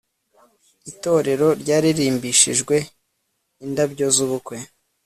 [0.91, 2.75] itorero ryarimbishijwe
[3.65, 4.57] indabyo zubukwe